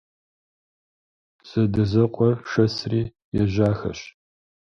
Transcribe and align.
Задэзэкъуэр 1.49 2.35
шэсри 2.51 3.01
ежьахэщ. 3.41 3.99